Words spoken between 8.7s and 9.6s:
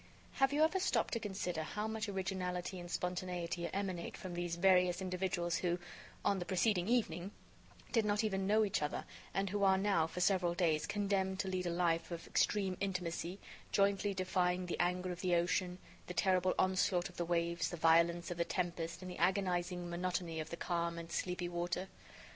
other, and